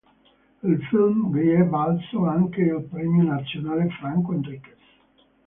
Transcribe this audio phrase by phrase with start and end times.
[0.63, 4.75] Il film gli è valso anche il Premio Nazionale Franco Enriquez.